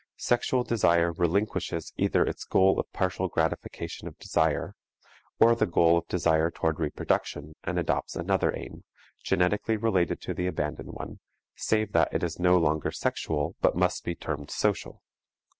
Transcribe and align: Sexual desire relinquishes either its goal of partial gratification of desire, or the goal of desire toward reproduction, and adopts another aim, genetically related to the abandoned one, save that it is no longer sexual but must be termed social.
Sexual 0.17 0.63
desire 0.63 1.11
relinquishes 1.11 1.93
either 1.95 2.25
its 2.25 2.43
goal 2.43 2.79
of 2.79 2.91
partial 2.91 3.27
gratification 3.27 4.07
of 4.07 4.17
desire, 4.17 4.73
or 5.39 5.53
the 5.53 5.67
goal 5.67 5.95
of 5.95 6.07
desire 6.07 6.49
toward 6.49 6.79
reproduction, 6.79 7.53
and 7.63 7.77
adopts 7.77 8.15
another 8.15 8.51
aim, 8.57 8.83
genetically 9.23 9.77
related 9.77 10.19
to 10.21 10.33
the 10.33 10.47
abandoned 10.47 10.93
one, 10.93 11.19
save 11.55 11.91
that 11.91 12.11
it 12.11 12.23
is 12.23 12.39
no 12.39 12.57
longer 12.57 12.89
sexual 12.89 13.55
but 13.61 13.75
must 13.77 14.03
be 14.03 14.15
termed 14.15 14.49
social. 14.49 15.03